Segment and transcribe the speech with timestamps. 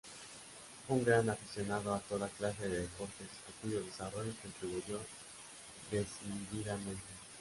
[0.87, 4.99] Fue un gran aficionado a toda clase de deportes, a cuyo desarrollo contribuyó
[5.91, 7.03] decididamente.